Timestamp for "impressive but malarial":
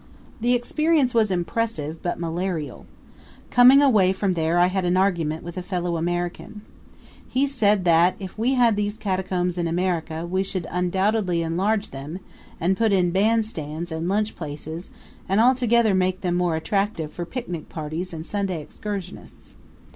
1.29-2.87